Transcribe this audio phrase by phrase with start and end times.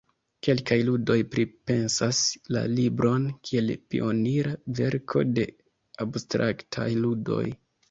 [0.45, 2.21] Kelkaj ludoj pripensas
[2.57, 5.47] la libron kiel pionira verko de
[6.09, 7.43] abstraktaj ludoj.